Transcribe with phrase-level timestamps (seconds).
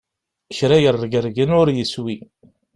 [0.57, 2.17] Kra yerregregren ur yeswi!